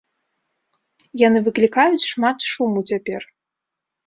Яны 1.27 1.39
выклікаюць 1.49 2.07
шмат 2.13 2.37
шуму 2.55 2.79
цяпер. 2.95 3.21